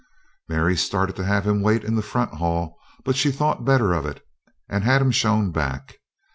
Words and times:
Mary 0.49 0.75
started 0.75 1.15
to 1.15 1.23
have 1.23 1.45
him 1.45 1.61
wait 1.61 1.83
in 1.83 1.93
the 1.93 2.01
front 2.01 2.33
hall, 2.33 2.75
but 3.05 3.15
she 3.15 3.31
thought 3.31 3.63
better 3.63 3.93
of 3.93 4.03
it 4.03 4.25
and 4.67 4.83
had 4.83 4.99
him 4.99 5.11
shown 5.11 5.51
back. 5.51 5.99